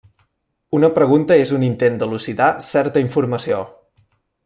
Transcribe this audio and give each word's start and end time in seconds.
Una 0.77 0.89
pregunta 0.95 1.37
és 1.43 1.53
un 1.59 1.67
intent 1.69 2.01
d'elucidar 2.01 2.51
certa 2.71 3.07
informació. 3.09 3.65